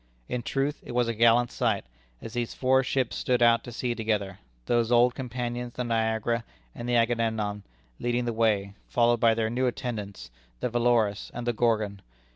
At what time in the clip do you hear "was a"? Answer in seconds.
0.93-1.13